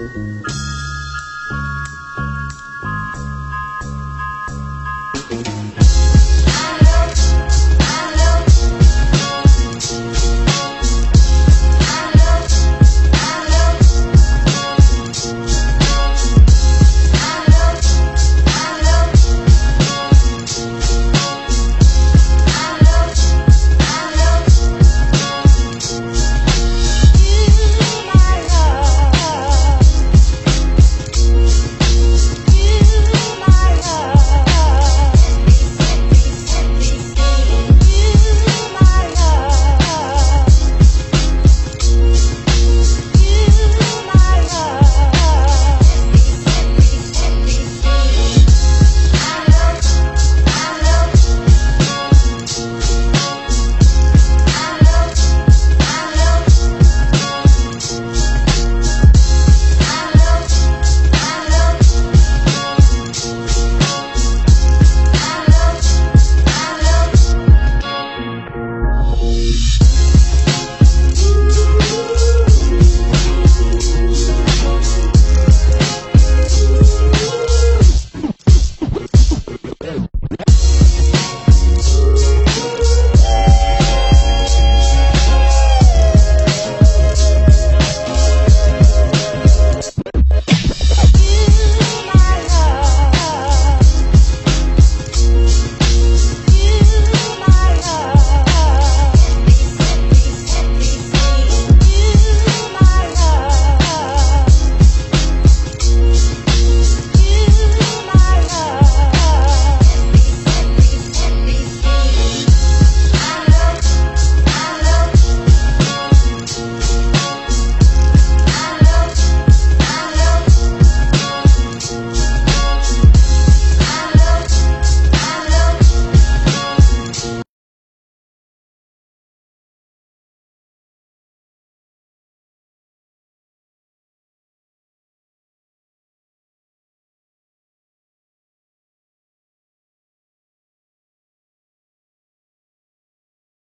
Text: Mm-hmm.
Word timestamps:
Mm-hmm. 0.00 0.39